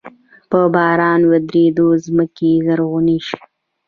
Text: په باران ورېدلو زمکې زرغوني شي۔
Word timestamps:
په 0.49 0.59
باران 0.75 1.21
ورېدلو 1.31 1.87
زمکې 2.05 2.51
زرغوني 2.65 3.17
شي۔ 3.27 3.39